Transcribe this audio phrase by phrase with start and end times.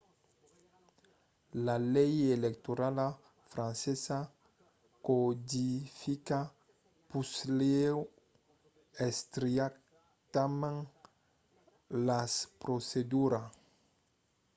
[1.65, 3.03] la lei electorala
[3.51, 4.17] francesa
[5.07, 6.39] codifica
[7.09, 7.97] puslèu
[9.07, 10.83] estrictament
[12.07, 12.31] las
[12.63, 13.47] proceduras